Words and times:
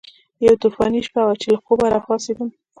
یوه 0.45 0.55
طوفاني 0.63 0.99
شپه 1.07 1.21
وه 1.27 1.35
چې 1.41 1.47
له 1.53 1.59
خوبه 1.65 1.85
راپاڅېدم. 1.93 2.49